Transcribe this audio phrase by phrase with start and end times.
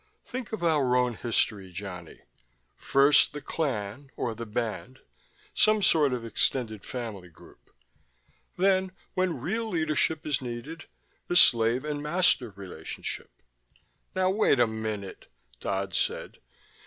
[0.25, 2.21] Think of our own history, Johnny:
[2.75, 4.97] first the clan, or the band
[5.53, 7.69] some sort of extended family group.
[8.57, 10.85] Then, when real leadership is needed,
[11.27, 13.29] the slave and master relationship."
[14.15, 15.27] "Now, wait a minute,"
[15.59, 16.39] Dodd said.